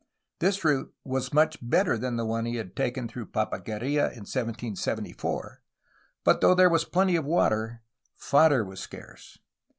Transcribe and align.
This 0.39 0.65
route 0.65 0.91
was 1.03 1.31
much 1.31 1.59
better 1.61 1.95
than 1.95 2.15
the 2.15 2.25
one 2.25 2.45
he 2.45 2.55
had 2.55 2.75
taken 2.75 3.07
through 3.07 3.27
Papaguerla 3.27 4.09
in 4.09 4.25
1774, 4.25 5.61
but, 6.23 6.41
though 6.41 6.55
there 6.55 6.71
was 6.71 6.85
plenty 6.85 7.15
of 7.15 7.25
water, 7.25 7.83
fodder 8.15 8.65
was 8.65 8.79
scarce. 8.79 9.37